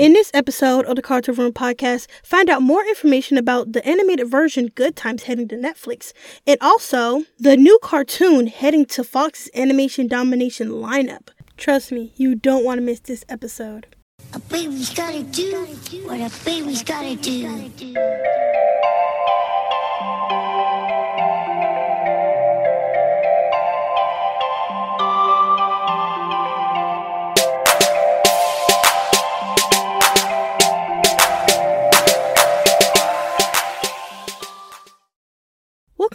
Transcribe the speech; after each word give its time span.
In 0.00 0.14
this 0.14 0.30
episode 0.32 0.86
of 0.86 0.96
the 0.96 1.02
Cartoon 1.02 1.34
Room 1.34 1.52
podcast, 1.52 2.06
find 2.22 2.48
out 2.48 2.62
more 2.62 2.82
information 2.86 3.36
about 3.36 3.74
the 3.74 3.86
animated 3.86 4.30
version 4.30 4.68
Good 4.68 4.96
Times 4.96 5.24
heading 5.24 5.46
to 5.48 5.56
Netflix, 5.56 6.14
and 6.46 6.56
also 6.62 7.24
the 7.38 7.54
new 7.54 7.78
cartoon 7.82 8.46
heading 8.46 8.86
to 8.86 9.04
Fox's 9.04 9.50
animation 9.54 10.06
domination 10.06 10.70
lineup. 10.70 11.28
Trust 11.58 11.92
me, 11.92 12.14
you 12.16 12.34
don't 12.34 12.64
want 12.64 12.78
to 12.78 12.82
miss 12.82 13.00
this 13.00 13.26
episode. 13.28 13.94
A 14.32 14.38
baby's 14.38 14.88
gotta 14.88 15.22
do 15.22 15.66
what 16.06 16.18
a 16.18 16.32
baby's 16.46 16.82
gotta 16.82 17.16
do. 17.16 18.49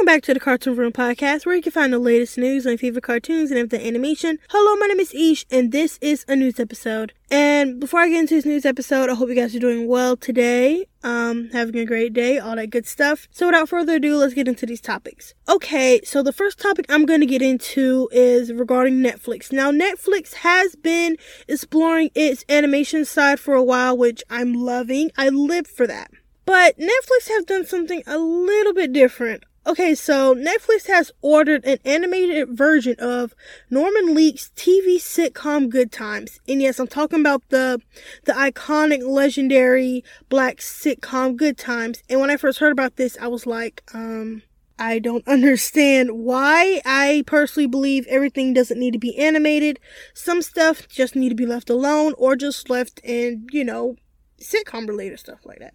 Welcome 0.05 0.17
back 0.17 0.23
to 0.25 0.35
the 0.35 0.39
Cartoon 0.39 0.75
Room 0.75 0.91
podcast, 0.91 1.47
where 1.47 1.55
you 1.55 1.63
can 1.63 1.71
find 1.71 1.91
the 1.91 1.97
latest 1.97 2.37
news 2.37 2.67
on 2.67 2.77
favorite 2.77 3.03
cartoons 3.03 3.49
and 3.49 3.57
everything 3.57 3.87
animation. 3.87 4.37
Hello, 4.51 4.75
my 4.75 4.85
name 4.85 4.99
is 4.99 5.11
Ish, 5.15 5.47
and 5.49 5.71
this 5.71 5.97
is 5.99 6.23
a 6.27 6.35
news 6.35 6.59
episode. 6.59 7.11
And 7.31 7.79
before 7.79 8.01
I 8.01 8.09
get 8.09 8.19
into 8.19 8.35
this 8.35 8.45
news 8.45 8.65
episode, 8.65 9.09
I 9.09 9.15
hope 9.15 9.29
you 9.29 9.35
guys 9.35 9.55
are 9.55 9.59
doing 9.59 9.87
well 9.87 10.15
today, 10.15 10.85
um, 11.01 11.49
having 11.53 11.77
a 11.77 11.85
great 11.85 12.13
day, 12.13 12.37
all 12.37 12.55
that 12.55 12.69
good 12.69 12.85
stuff. 12.85 13.27
So 13.31 13.47
without 13.47 13.67
further 13.67 13.95
ado, 13.95 14.15
let's 14.17 14.35
get 14.35 14.47
into 14.47 14.67
these 14.67 14.79
topics. 14.79 15.33
Okay, 15.49 16.01
so 16.03 16.21
the 16.21 16.31
first 16.31 16.59
topic 16.59 16.85
I'm 16.87 17.07
going 17.07 17.21
to 17.21 17.25
get 17.25 17.41
into 17.41 18.07
is 18.11 18.53
regarding 18.53 19.01
Netflix. 19.01 19.51
Now, 19.51 19.71
Netflix 19.71 20.35
has 20.35 20.75
been 20.75 21.17
exploring 21.47 22.11
its 22.13 22.45
animation 22.47 23.05
side 23.05 23.39
for 23.39 23.55
a 23.55 23.63
while, 23.63 23.97
which 23.97 24.21
I'm 24.29 24.53
loving. 24.53 25.09
I 25.17 25.29
live 25.29 25.65
for 25.65 25.87
that. 25.87 26.11
But 26.45 26.77
Netflix 26.77 27.27
have 27.29 27.47
done 27.47 27.65
something 27.65 28.03
a 28.05 28.19
little 28.19 28.75
bit 28.75 28.93
different. 28.93 29.43
Okay, 29.67 29.95
so 29.95 30.35
Netflix 30.35 30.85
has 30.85 31.11
ordered 31.23 31.65
an 31.65 31.79
animated 31.83 32.49
version 32.49 32.95
of 32.99 33.33
Norman 33.71 34.13
Lear's 34.13 34.51
TV 34.55 34.97
sitcom 34.97 35.69
Good 35.69 35.91
Times. 35.91 36.39
And 36.47 36.61
yes, 36.61 36.79
I'm 36.79 36.85
talking 36.85 37.19
about 37.19 37.41
the 37.49 37.81
the 38.25 38.33
iconic 38.33 39.01
legendary 39.03 40.03
black 40.29 40.57
sitcom 40.57 41.35
Good 41.35 41.57
Times. 41.57 42.03
And 42.07 42.21
when 42.21 42.29
I 42.29 42.37
first 42.37 42.59
heard 42.59 42.73
about 42.73 42.97
this, 42.97 43.17
I 43.19 43.27
was 43.27 43.47
like, 43.47 43.81
um 43.91 44.43
I 44.77 44.99
don't 44.99 45.27
understand 45.27 46.11
why. 46.11 46.79
I 46.85 47.23
personally 47.25 47.65
believe 47.65 48.05
everything 48.05 48.53
doesn't 48.53 48.79
need 48.79 48.93
to 48.93 48.99
be 48.99 49.17
animated. 49.17 49.79
Some 50.13 50.43
stuff 50.43 50.87
just 50.87 51.15
need 51.15 51.29
to 51.29 51.35
be 51.35 51.47
left 51.47 51.71
alone 51.71 52.13
or 52.19 52.35
just 52.35 52.69
left 52.69 53.01
in, 53.03 53.47
you 53.51 53.63
know, 53.63 53.95
sitcom 54.39 54.87
related 54.87 55.19
stuff 55.19 55.43
like 55.43 55.57
that. 55.57 55.73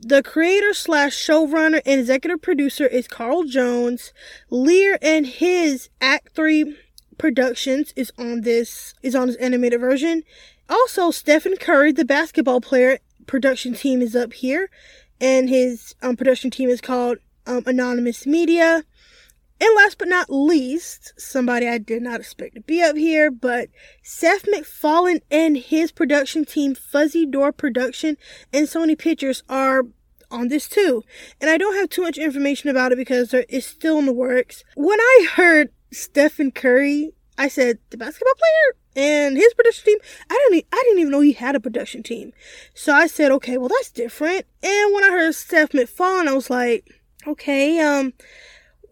The 0.00 0.22
creator 0.22 0.74
slash 0.74 1.12
showrunner 1.14 1.80
and 1.86 2.00
executive 2.00 2.42
producer 2.42 2.86
is 2.86 3.06
Carl 3.06 3.44
Jones. 3.44 4.12
Lear 4.50 4.98
and 5.00 5.26
his 5.26 5.88
Act 6.00 6.30
3 6.34 6.76
Productions 7.16 7.92
is 7.94 8.12
on 8.18 8.40
this 8.40 8.94
is 9.02 9.14
on 9.14 9.28
this 9.28 9.36
animated 9.36 9.80
version. 9.80 10.24
Also, 10.68 11.10
Stephen 11.12 11.56
Curry, 11.56 11.92
the 11.92 12.04
basketball 12.04 12.60
player, 12.60 12.98
production 13.26 13.74
team 13.74 14.02
is 14.02 14.16
up 14.16 14.32
here, 14.32 14.68
and 15.20 15.48
his 15.48 15.94
um, 16.02 16.16
production 16.16 16.50
team 16.50 16.68
is 16.68 16.80
called 16.80 17.18
um, 17.46 17.62
Unanimous 17.66 18.26
Media. 18.26 18.82
And 19.60 19.70
last 19.76 19.98
but 19.98 20.08
not 20.08 20.30
least, 20.30 21.14
somebody 21.16 21.68
I 21.68 21.78
did 21.78 22.02
not 22.02 22.20
expect 22.20 22.56
to 22.56 22.60
be 22.60 22.82
up 22.82 22.96
here, 22.96 23.30
but 23.30 23.68
Seth 24.02 24.46
MacFarlane 24.50 25.20
and 25.30 25.56
his 25.56 25.92
production 25.92 26.44
team, 26.44 26.74
Fuzzy 26.74 27.24
Door 27.24 27.52
Production 27.52 28.16
and 28.52 28.66
Sony 28.66 28.98
Pictures, 28.98 29.42
are 29.48 29.84
on 30.30 30.48
this 30.48 30.68
too. 30.68 31.04
And 31.40 31.48
I 31.48 31.56
don't 31.56 31.76
have 31.76 31.88
too 31.88 32.02
much 32.02 32.18
information 32.18 32.68
about 32.68 32.92
it 32.92 32.98
because 32.98 33.32
it's 33.32 33.66
still 33.66 33.98
in 33.98 34.06
the 34.06 34.12
works. 34.12 34.64
When 34.74 35.00
I 35.00 35.28
heard 35.34 35.70
Stephen 35.92 36.50
Curry, 36.50 37.12
I 37.38 37.48
said, 37.48 37.78
the 37.90 37.96
basketball 37.96 38.34
player? 38.34 38.80
And 38.96 39.36
his 39.36 39.54
production 39.54 39.86
team, 39.86 39.98
I 40.30 40.48
didn't, 40.50 40.66
I 40.72 40.82
didn't 40.84 41.00
even 41.00 41.12
know 41.12 41.20
he 41.20 41.32
had 41.32 41.56
a 41.56 41.60
production 41.60 42.02
team. 42.02 42.32
So 42.74 42.92
I 42.92 43.06
said, 43.06 43.32
okay, 43.32 43.56
well 43.56 43.68
that's 43.68 43.90
different. 43.90 44.46
And 44.62 44.94
when 44.94 45.04
I 45.04 45.10
heard 45.10 45.34
Seth 45.34 45.74
MacFarlane, 45.74 46.28
I 46.28 46.34
was 46.34 46.50
like, 46.50 46.88
okay, 47.26 47.80
um, 47.80 48.12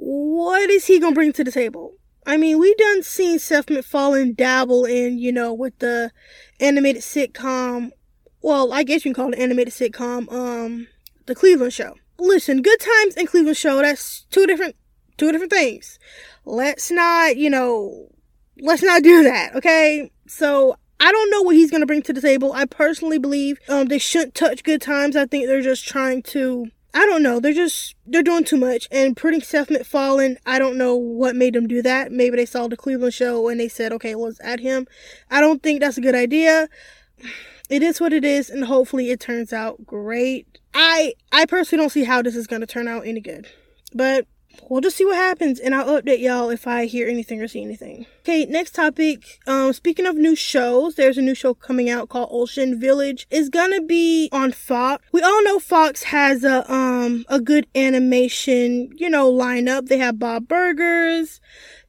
what 0.05 0.69
is 0.69 0.87
he 0.87 0.99
gonna 0.99 1.15
bring 1.15 1.33
to 1.33 1.45
the 1.45 1.53
table? 1.53 1.95
I 2.27 2.37
mean, 2.37 2.59
we 2.59 2.75
done 2.75 3.05
seen 3.05 3.39
Seth 3.39 3.71
MacFarlane 3.71 4.35
dabble 4.35 4.85
in, 4.85 5.19
you 5.19 5.31
know, 5.31 5.55
with 5.55 5.79
the 5.79 6.11
animated 6.59 7.03
sitcom. 7.03 7.91
Well, 8.41 8.73
I 8.73 8.83
guess 8.83 9.05
you 9.05 9.13
can 9.13 9.23
call 9.23 9.33
it 9.33 9.37
an 9.37 9.43
animated 9.43 9.73
sitcom, 9.73 10.33
um, 10.33 10.89
the 11.27 11.37
Cleveland 11.37 11.73
Show. 11.73 11.95
Listen, 12.19 12.63
Good 12.63 12.81
Times 12.81 13.15
and 13.15 13.29
Cleveland 13.29 13.57
Show, 13.57 13.77
that's 13.77 14.27
two 14.31 14.45
different, 14.45 14.75
two 15.19 15.31
different 15.31 15.53
things. 15.53 16.01
Let's 16.45 16.91
not, 16.91 17.37
you 17.37 17.49
know, 17.49 18.09
let's 18.59 18.83
not 18.83 19.05
do 19.05 19.23
that, 19.23 19.55
okay? 19.55 20.11
So, 20.27 20.75
I 20.99 21.13
don't 21.13 21.31
know 21.31 21.43
what 21.43 21.55
he's 21.55 21.71
gonna 21.71 21.87
bring 21.87 22.03
to 22.03 22.13
the 22.13 22.21
table. 22.21 22.53
I 22.53 22.65
personally 22.65 23.19
believe, 23.19 23.61
um, 23.69 23.87
they 23.87 23.99
shouldn't 23.99 24.35
touch 24.35 24.65
Good 24.65 24.83
Times. 24.83 25.15
I 25.15 25.27
think 25.27 25.47
they're 25.47 25.63
just 25.63 25.87
trying 25.87 26.25
to 26.25 26.67
I 26.95 27.07
don't 27.07 27.23
know. 27.23 27.41
They're 27.41 27.55
just 27.55 27.95
they're 28.07 28.23
doing 28.23 28.45
too 28.45 28.59
much 28.59 28.87
and 28.91 29.17
putting 29.17 29.41
Seth 29.41 29.71
MacFarlane. 29.71 30.37
I 30.45 30.59
don't 30.59 30.77
know 30.77 30.95
what 30.95 31.35
made 31.35 31.55
them 31.55 31.67
do 31.67 31.81
that. 31.83 32.13
Maybe 32.13 32.37
they 32.37 32.47
saw 32.47 32.69
the 32.69 32.77
Cleveland 32.77 33.15
show 33.15 33.49
and 33.49 33.59
they 33.59 33.69
said, 33.69 33.93
"Okay, 33.93 34.15
let's 34.15 34.41
add 34.41 34.61
him." 34.61 34.87
I 35.31 35.41
don't 35.41 35.63
think 35.63 35.81
that's 35.81 35.97
a 35.97 36.03
good 36.03 36.15
idea. 36.15 36.69
It 37.71 37.83
is 37.83 38.01
what 38.01 38.13
it 38.13 38.25
is, 38.25 38.51
and 38.51 38.65
hopefully 38.65 39.11
it 39.11 39.21
turns 39.21 39.53
out 39.53 39.87
great. 39.87 40.59
I 40.75 41.15
I 41.33 41.47
personally 41.47 41.83
don't 41.83 41.91
see 41.91 42.05
how 42.05 42.21
this 42.21 42.37
is 42.37 42.47
gonna 42.47 42.67
turn 42.67 42.89
out 42.89 43.07
any 43.07 43.21
good, 43.21 43.47
but 43.95 44.27
we'll 44.69 44.81
just 44.81 44.97
see 44.97 45.05
what 45.05 45.17
happens 45.17 45.61
and 45.61 45.75
I'll 45.75 46.01
update 46.01 46.21
y'all 46.21 46.51
if 46.51 46.67
I 46.67 46.87
hear 46.87 47.09
anything 47.09 47.41
or 47.41 47.49
see 47.49 47.63
anything. 47.63 48.07
Okay, 48.21 48.45
next 48.47 48.75
topic. 48.75 49.41
Um, 49.47 49.73
speaking 49.73 50.07
of 50.07 50.17
new 50.17 50.37
shows, 50.37 50.95
there's 50.95 51.19
a 51.19 51.23
new 51.23 51.35
show 51.35 51.55
coming 51.55 51.91
out 51.91 52.09
called 52.09 52.29
Ocean 52.31 52.79
Village. 52.81 53.27
It's 53.31 53.49
gonna 53.49 53.81
be 53.81 54.29
on 54.33 54.53
Fox. 54.53 55.05
We 55.13 55.23
all 55.23 55.43
know 55.45 55.59
Fox 55.59 56.05
has 56.05 56.45
a 56.45 56.71
um 56.73 57.25
a 57.29 57.41
good 57.41 57.67
animation, 57.75 58.93
you 58.97 59.11
know, 59.11 59.31
lineup. 59.33 59.89
They 59.89 59.99
have 59.99 60.19
Bob 60.19 60.49
Burgers. 60.49 61.41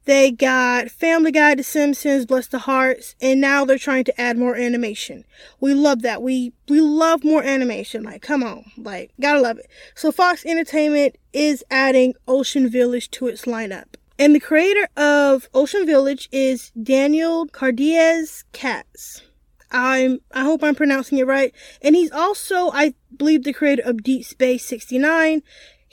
They 0.06 0.30
got 0.30 0.90
Family 0.90 1.32
Guy, 1.32 1.54
The 1.54 1.62
Simpsons, 1.62 2.26
Bless 2.26 2.46
the 2.46 2.58
Harts, 2.60 3.14
and 3.22 3.40
now 3.40 3.64
they're 3.64 3.78
trying 3.78 4.04
to 4.04 4.20
add 4.20 4.36
more 4.36 4.54
animation. 4.54 5.24
We 5.60 5.72
love 5.72 6.02
that. 6.02 6.20
We 6.20 6.52
we 6.68 6.80
love 6.80 7.24
more 7.24 7.42
animation. 7.42 8.02
Like, 8.02 8.20
come 8.20 8.42
on, 8.42 8.70
like, 8.76 9.12
gotta 9.18 9.40
love 9.40 9.58
it. 9.58 9.66
So 9.94 10.12
Fox 10.12 10.44
Entertainment 10.44 11.16
is 11.32 11.64
adding 11.70 12.14
Ocean 12.28 12.68
Village 12.68 13.10
to 13.12 13.28
its 13.28 13.46
lineup. 13.46 13.94
And 14.18 14.34
the 14.34 14.40
creator 14.40 14.88
of 14.96 15.48
Ocean 15.54 15.86
Village 15.86 16.28
is 16.30 16.70
Daniel 16.80 17.46
Cardenas 17.46 18.44
Katz. 18.52 19.22
I'm 19.70 20.20
I 20.32 20.42
hope 20.42 20.62
I'm 20.62 20.76
pronouncing 20.76 21.18
it 21.18 21.26
right. 21.26 21.52
And 21.82 21.96
he's 21.96 22.12
also, 22.12 22.70
I 22.70 22.94
believe, 23.16 23.42
the 23.42 23.52
creator 23.52 23.82
of 23.84 24.04
Deep 24.04 24.24
Space 24.24 24.64
69, 24.66 25.42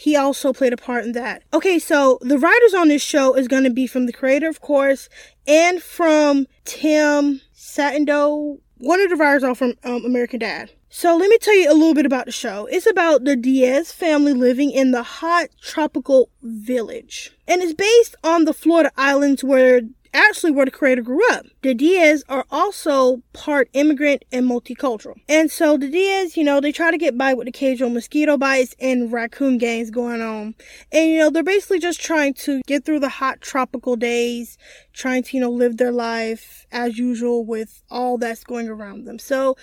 he 0.01 0.15
also 0.15 0.51
played 0.51 0.73
a 0.73 0.77
part 0.77 1.05
in 1.05 1.11
that. 1.11 1.43
Okay, 1.53 1.77
so 1.77 2.17
the 2.21 2.39
writers 2.39 2.73
on 2.73 2.87
this 2.87 3.03
show 3.03 3.35
is 3.35 3.47
going 3.47 3.65
to 3.65 3.69
be 3.69 3.85
from 3.85 4.07
the 4.07 4.11
creator, 4.11 4.49
of 4.49 4.59
course, 4.59 5.09
and 5.45 5.79
from 5.79 6.47
Tim 6.65 7.39
Satindoe. 7.55 8.59
One 8.79 8.99
of 8.99 9.11
the 9.11 9.15
writers 9.15 9.43
are 9.43 9.53
from 9.53 9.75
um, 9.83 10.03
American 10.03 10.39
Dad. 10.39 10.71
So 10.89 11.15
let 11.15 11.29
me 11.29 11.37
tell 11.37 11.55
you 11.55 11.71
a 11.71 11.77
little 11.77 11.93
bit 11.93 12.07
about 12.07 12.25
the 12.25 12.31
show. 12.31 12.65
It's 12.71 12.87
about 12.87 13.25
the 13.25 13.35
Diaz 13.35 13.91
family 13.91 14.33
living 14.33 14.71
in 14.71 14.89
the 14.89 15.03
hot 15.03 15.49
tropical 15.61 16.31
village. 16.41 17.31
And 17.47 17.61
it's 17.61 17.73
based 17.73 18.15
on 18.23 18.45
the 18.45 18.55
Florida 18.55 18.91
islands 18.97 19.43
where 19.43 19.81
actually 20.13 20.51
where 20.51 20.65
the 20.65 20.71
creator 20.71 21.01
grew 21.01 21.21
up. 21.31 21.45
The 21.61 21.73
Diaz 21.73 22.23
are 22.29 22.45
also 22.51 23.21
part 23.33 23.69
immigrant 23.73 24.25
and 24.31 24.49
multicultural. 24.49 25.15
And 25.27 25.51
so 25.51 25.77
the 25.77 25.89
Diaz, 25.89 26.37
you 26.37 26.43
know, 26.43 26.59
they 26.59 26.71
try 26.71 26.91
to 26.91 26.97
get 26.97 27.17
by 27.17 27.33
with 27.33 27.47
occasional 27.47 27.89
mosquito 27.89 28.37
bites 28.37 28.75
and 28.79 29.11
raccoon 29.11 29.57
gangs 29.57 29.89
going 29.89 30.21
on. 30.21 30.55
And, 30.91 31.11
you 31.11 31.19
know, 31.19 31.29
they're 31.29 31.43
basically 31.43 31.79
just 31.79 32.01
trying 32.01 32.33
to 32.35 32.61
get 32.67 32.85
through 32.85 32.99
the 32.99 33.09
hot 33.09 33.41
tropical 33.41 33.95
days, 33.95 34.57
trying 34.93 35.23
to, 35.23 35.37
you 35.37 35.41
know, 35.41 35.51
live 35.51 35.77
their 35.77 35.91
life 35.91 36.65
as 36.71 36.97
usual 36.97 37.45
with 37.45 37.83
all 37.89 38.17
that's 38.17 38.43
going 38.43 38.67
around 38.69 39.05
them. 39.05 39.19
So 39.19 39.55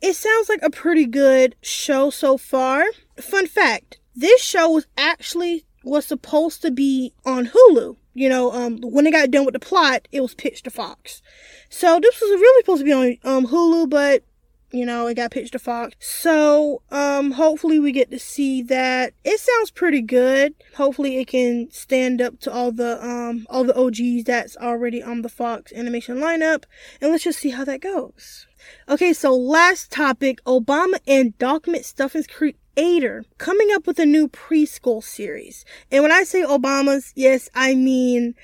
it 0.00 0.14
sounds 0.14 0.48
like 0.48 0.62
a 0.62 0.70
pretty 0.70 1.06
good 1.06 1.56
show 1.62 2.10
so 2.10 2.36
far. 2.36 2.84
Fun 3.20 3.46
fact, 3.46 3.98
this 4.14 4.42
show 4.42 4.70
was 4.70 4.86
actually 4.96 5.64
was 5.84 6.04
supposed 6.04 6.62
to 6.62 6.70
be 6.70 7.12
on 7.24 7.46
Hulu 7.46 7.96
you 8.16 8.28
know, 8.28 8.52
um, 8.52 8.80
when 8.80 9.04
they 9.04 9.10
got 9.10 9.30
done 9.30 9.44
with 9.44 9.52
the 9.52 9.60
plot, 9.60 10.08
it 10.10 10.20
was 10.20 10.34
pitched 10.34 10.64
to 10.64 10.70
Fox. 10.70 11.22
So 11.68 12.00
this 12.00 12.20
was 12.20 12.30
really 12.30 12.62
supposed 12.62 12.80
to 12.80 12.84
be 12.84 12.92
on 12.92 13.18
um, 13.24 13.46
Hulu, 13.46 13.90
but 13.90 14.24
you 14.72 14.84
know, 14.84 15.06
it 15.06 15.14
got 15.14 15.30
pitched 15.30 15.52
to 15.52 15.58
Fox. 15.58 15.94
So, 16.00 16.82
um, 16.90 17.32
hopefully 17.32 17.78
we 17.78 17.92
get 17.92 18.10
to 18.10 18.18
see 18.18 18.62
that. 18.62 19.14
It 19.24 19.38
sounds 19.38 19.70
pretty 19.70 20.02
good. 20.02 20.54
Hopefully 20.76 21.18
it 21.18 21.28
can 21.28 21.70
stand 21.70 22.20
up 22.20 22.40
to 22.40 22.52
all 22.52 22.72
the, 22.72 23.04
um, 23.06 23.46
all 23.48 23.64
the 23.64 23.78
OGs 23.78 24.24
that's 24.24 24.56
already 24.56 25.02
on 25.02 25.22
the 25.22 25.28
Fox 25.28 25.72
animation 25.72 26.16
lineup. 26.16 26.64
And 27.00 27.12
let's 27.12 27.24
just 27.24 27.38
see 27.38 27.50
how 27.50 27.64
that 27.64 27.80
goes. 27.80 28.46
Okay, 28.88 29.12
so 29.12 29.36
last 29.36 29.92
topic 29.92 30.42
Obama 30.44 30.98
and 31.06 31.36
Doc 31.38 31.66
McStuffins 31.66 32.28
creator 32.76 33.24
coming 33.38 33.68
up 33.74 33.86
with 33.86 33.98
a 33.98 34.06
new 34.06 34.28
preschool 34.28 35.02
series. 35.02 35.64
And 35.90 36.02
when 36.02 36.12
I 36.12 36.24
say 36.24 36.42
Obama's, 36.42 37.12
yes, 37.16 37.48
I 37.54 37.74
mean 37.74 38.34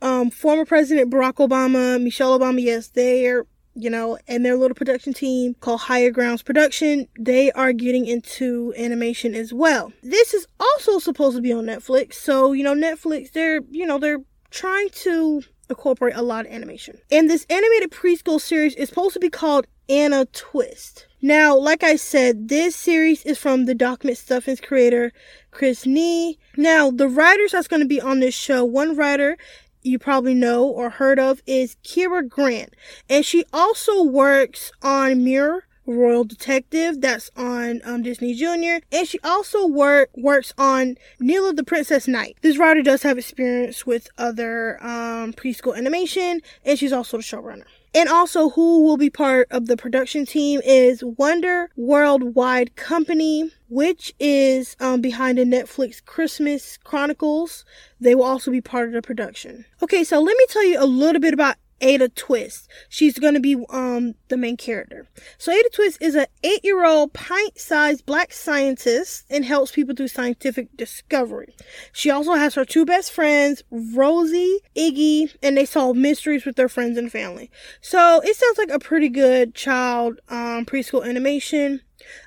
um, 0.00 0.30
former 0.30 0.64
President 0.64 1.12
Barack 1.12 1.34
Obama, 1.34 2.02
Michelle 2.02 2.38
Obama, 2.38 2.62
yes, 2.62 2.88
they're 2.88 3.44
you 3.74 3.88
know, 3.88 4.18
and 4.28 4.44
their 4.44 4.56
little 4.56 4.74
production 4.74 5.14
team 5.14 5.54
called 5.60 5.80
Higher 5.80 6.10
Grounds 6.10 6.42
Production, 6.42 7.08
they 7.18 7.50
are 7.52 7.72
getting 7.72 8.06
into 8.06 8.74
animation 8.76 9.34
as 9.34 9.50
well. 9.54 9.94
This 10.02 10.34
is 10.34 10.46
also 10.60 10.98
supposed 10.98 11.36
to 11.36 11.42
be 11.42 11.54
on 11.54 11.64
Netflix. 11.64 12.14
So, 12.14 12.52
you 12.52 12.64
know, 12.64 12.74
Netflix, 12.74 13.32
they're, 13.32 13.62
you 13.70 13.86
know, 13.86 13.98
they're 13.98 14.20
trying 14.50 14.90
to 14.90 15.42
incorporate 15.70 16.16
a 16.16 16.20
lot 16.20 16.44
of 16.44 16.52
animation. 16.52 16.98
And 17.10 17.30
this 17.30 17.46
animated 17.48 17.90
preschool 17.92 18.42
series 18.42 18.74
is 18.74 18.90
supposed 18.90 19.14
to 19.14 19.20
be 19.20 19.30
called 19.30 19.66
Ada 19.88 20.26
Twist. 20.34 21.06
Now, 21.24 21.56
like 21.56 21.84
I 21.84 21.94
said, 21.94 22.48
this 22.48 22.74
series 22.74 23.24
is 23.24 23.38
from 23.38 23.66
the 23.66 23.76
Doc 23.76 24.02
McStuffins 24.02 24.60
creator, 24.60 25.12
Chris 25.52 25.86
Nee. 25.86 26.36
Now, 26.56 26.90
the 26.90 27.06
writers 27.06 27.52
that's 27.52 27.68
going 27.68 27.80
to 27.80 27.86
be 27.86 28.00
on 28.00 28.18
this 28.18 28.34
show, 28.34 28.64
one 28.64 28.96
writer 28.96 29.36
you 29.84 30.00
probably 30.00 30.34
know 30.34 30.64
or 30.64 30.90
heard 30.90 31.20
of 31.20 31.40
is 31.46 31.76
Kerri 31.84 32.28
Grant. 32.28 32.74
And 33.08 33.24
she 33.24 33.44
also 33.52 34.02
works 34.02 34.72
on 34.82 35.22
Mira 35.22 35.62
Royal 35.86 36.24
Detective 36.24 37.00
that's 37.00 37.30
on 37.36 37.80
um, 37.84 38.02
Disney 38.02 38.34
Junior, 38.34 38.80
and 38.90 39.06
she 39.06 39.20
also 39.22 39.64
work 39.66 40.10
works 40.16 40.52
on 40.58 40.96
Nella 41.20 41.52
the 41.52 41.64
Princess 41.64 42.08
Knight. 42.08 42.36
This 42.42 42.58
writer 42.58 42.82
does 42.82 43.02
have 43.04 43.18
experience 43.18 43.86
with 43.86 44.08
other 44.18 44.82
um, 44.82 45.32
preschool 45.32 45.76
animation, 45.76 46.40
and 46.64 46.78
she's 46.78 46.92
also 46.92 47.16
the 47.16 47.22
showrunner. 47.22 47.64
And 47.94 48.08
also, 48.08 48.48
who 48.50 48.84
will 48.84 48.96
be 48.96 49.10
part 49.10 49.48
of 49.50 49.66
the 49.66 49.76
production 49.76 50.24
team 50.24 50.60
is 50.64 51.04
Wonder 51.04 51.70
Worldwide 51.76 52.74
Company, 52.74 53.50
which 53.68 54.14
is 54.18 54.76
um, 54.80 55.02
behind 55.02 55.36
the 55.36 55.44
Netflix 55.44 56.02
Christmas 56.02 56.78
Chronicles. 56.78 57.66
They 58.00 58.14
will 58.14 58.24
also 58.24 58.50
be 58.50 58.62
part 58.62 58.88
of 58.88 58.94
the 58.94 59.02
production. 59.02 59.66
Okay, 59.82 60.04
so 60.04 60.20
let 60.20 60.36
me 60.36 60.46
tell 60.48 60.64
you 60.64 60.82
a 60.82 60.86
little 60.86 61.20
bit 61.20 61.34
about 61.34 61.56
Ada 61.82 62.08
Twist. 62.10 62.68
She's 62.88 63.18
going 63.18 63.34
to 63.34 63.40
be 63.40 63.62
um 63.70 64.14
the 64.28 64.36
main 64.36 64.56
character. 64.56 65.08
So 65.36 65.52
Ada 65.52 65.68
Twist 65.72 65.98
is 66.00 66.14
an 66.14 66.26
8-year-old 66.42 67.12
pint-sized 67.12 68.06
black 68.06 68.32
scientist 68.32 69.24
and 69.28 69.44
helps 69.44 69.72
people 69.72 69.94
do 69.94 70.08
scientific 70.08 70.74
discovery. 70.76 71.54
She 71.92 72.10
also 72.10 72.34
has 72.34 72.54
her 72.54 72.64
two 72.64 72.86
best 72.86 73.12
friends, 73.12 73.62
Rosie, 73.70 74.60
Iggy, 74.76 75.34
and 75.42 75.56
they 75.56 75.66
solve 75.66 75.96
mysteries 75.96 76.44
with 76.46 76.56
their 76.56 76.68
friends 76.68 76.96
and 76.96 77.10
family. 77.10 77.50
So 77.80 78.20
it 78.24 78.36
sounds 78.36 78.58
like 78.58 78.70
a 78.70 78.78
pretty 78.78 79.08
good 79.08 79.54
child 79.54 80.20
um 80.28 80.64
preschool 80.64 81.06
animation. 81.06 81.82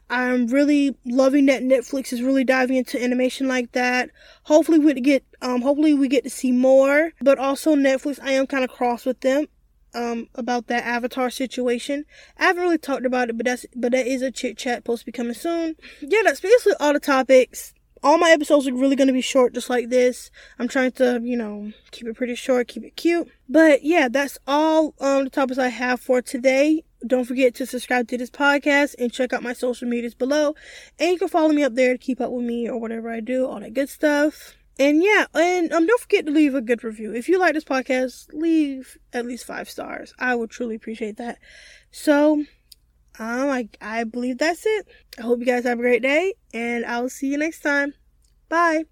I'm 0.09 0.47
really 0.47 0.95
loving 1.05 1.47
that 1.47 1.63
Netflix 1.63 2.13
is 2.13 2.21
really 2.21 2.43
diving 2.43 2.77
into 2.77 3.01
animation 3.01 3.47
like 3.47 3.71
that. 3.71 4.09
Hopefully 4.43 4.79
we 4.79 4.93
get 5.01 5.23
um 5.41 5.61
hopefully 5.61 5.93
we 5.93 6.07
get 6.07 6.23
to 6.23 6.29
see 6.29 6.51
more. 6.51 7.11
But 7.21 7.39
also 7.39 7.75
Netflix, 7.75 8.19
I 8.21 8.31
am 8.31 8.47
kind 8.47 8.63
of 8.63 8.69
cross 8.69 9.05
with 9.05 9.21
them 9.21 9.47
um 9.93 10.27
about 10.35 10.67
that 10.67 10.85
Avatar 10.85 11.29
situation. 11.29 12.05
I 12.37 12.45
haven't 12.45 12.63
really 12.63 12.77
talked 12.77 13.05
about 13.05 13.29
it, 13.29 13.37
but 13.37 13.45
that's 13.45 13.65
but 13.75 13.91
that 13.93 14.05
is 14.05 14.21
a 14.21 14.31
chit 14.31 14.57
chat 14.57 14.83
post 14.83 15.01
to 15.01 15.05
be 15.07 15.11
coming 15.11 15.33
soon. 15.33 15.75
Yeah, 16.01 16.21
that's 16.23 16.41
basically 16.41 16.73
all 16.79 16.93
the 16.93 16.99
topics. 16.99 17.73
All 18.03 18.19
my 18.19 18.29
episodes 18.29 18.67
are 18.67 18.73
really 18.73 18.95
going 18.95 19.07
to 19.07 19.13
be 19.13 19.21
short, 19.21 19.55
just 19.55 19.67
like 19.67 19.89
this. 19.89 20.29
I'm 20.59 20.67
trying 20.67 20.91
to, 20.91 21.19
you 21.23 21.35
know, 21.35 21.71
keep 21.89 22.05
it 22.05 22.15
pretty 22.15 22.35
short, 22.35 22.67
keep 22.67 22.83
it 22.83 22.95
cute. 22.95 23.27
But 23.49 23.83
yeah, 23.83 24.09
that's 24.09 24.37
all 24.45 24.93
um, 24.99 25.23
the 25.23 25.29
topics 25.31 25.57
I 25.57 25.69
have 25.69 25.99
for 25.99 26.21
today. 26.21 26.83
Don't 27.05 27.25
forget 27.25 27.53
to 27.55 27.65
subscribe 27.65 28.07
to 28.09 28.17
this 28.17 28.29
podcast 28.29 28.95
and 28.97 29.11
check 29.11 29.33
out 29.33 29.43
my 29.43 29.53
social 29.53 29.87
medias 29.87 30.15
below. 30.15 30.55
And 30.99 31.11
you 31.11 31.19
can 31.19 31.27
follow 31.27 31.49
me 31.49 31.63
up 31.63 31.75
there 31.75 31.93
to 31.93 31.97
keep 31.97 32.19
up 32.19 32.31
with 32.31 32.45
me 32.45 32.69
or 32.69 32.79
whatever 32.79 33.11
I 33.11 33.19
do, 33.19 33.45
all 33.45 33.59
that 33.59 33.73
good 33.73 33.89
stuff. 33.89 34.55
And 34.77 35.01
yeah, 35.01 35.25
and 35.33 35.71
um, 35.71 35.85
don't 35.85 36.01
forget 36.01 36.25
to 36.25 36.31
leave 36.31 36.53
a 36.53 36.61
good 36.61 36.83
review. 36.83 37.13
If 37.13 37.29
you 37.29 37.39
like 37.39 37.53
this 37.53 37.63
podcast, 37.63 38.27
leave 38.33 38.97
at 39.13 39.25
least 39.25 39.45
five 39.45 39.69
stars. 39.69 40.13
I 40.19 40.35
would 40.35 40.49
truly 40.49 40.75
appreciate 40.75 41.15
that. 41.17 41.39
So, 41.91 42.43
um, 43.17 43.49
I 43.49 43.69
I 43.79 44.03
believe 44.03 44.37
that's 44.37 44.65
it. 44.65 44.87
I 45.17 45.21
hope 45.21 45.39
you 45.39 45.45
guys 45.45 45.63
have 45.63 45.79
a 45.79 45.81
great 45.81 46.01
day, 46.01 46.33
and 46.53 46.85
I'll 46.85 47.07
see 47.09 47.31
you 47.31 47.37
next 47.37 47.61
time. 47.61 47.93
Bye. 48.49 48.83